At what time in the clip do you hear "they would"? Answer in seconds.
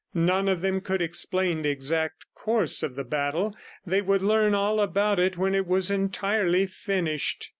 3.85-4.23